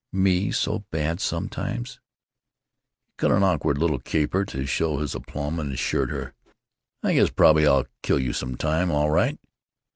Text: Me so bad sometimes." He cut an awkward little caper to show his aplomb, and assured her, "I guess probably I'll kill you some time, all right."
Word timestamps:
Me 0.11 0.51
so 0.51 0.79
bad 0.89 1.19
sometimes." 1.21 1.99
He 3.05 3.11
cut 3.17 3.29
an 3.29 3.43
awkward 3.43 3.77
little 3.77 3.99
caper 3.99 4.43
to 4.45 4.65
show 4.65 4.97
his 4.97 5.13
aplomb, 5.13 5.59
and 5.59 5.71
assured 5.71 6.09
her, 6.09 6.33
"I 7.03 7.13
guess 7.13 7.29
probably 7.29 7.67
I'll 7.67 7.85
kill 8.01 8.17
you 8.17 8.33
some 8.33 8.57
time, 8.57 8.89
all 8.89 9.11
right." 9.11 9.37